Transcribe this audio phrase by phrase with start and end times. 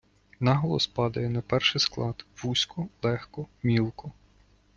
[0.39, 4.11] Наголос падає на перший склад: вузько, легко, мілко.